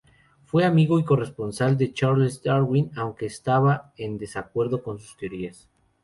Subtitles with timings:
[0.47, 5.69] Fue amigo y corresponsal de Charles Darwin, aunque estaba en desacuerdo con sus teorías.